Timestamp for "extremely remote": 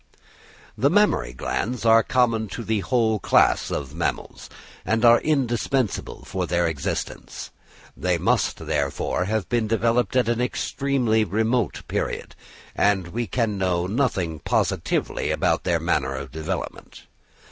10.41-11.83